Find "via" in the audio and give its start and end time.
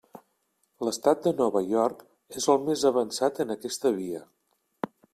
4.03-4.27